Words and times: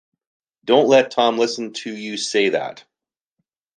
Don’t 0.65 0.87
let 0.87 1.11
Tom 1.11 1.37
listen 1.37 1.73
to 1.73 1.95
you 1.95 2.17
say 2.17 2.49
that. 2.49 2.83